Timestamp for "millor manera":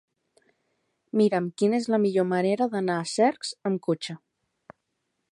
2.05-2.67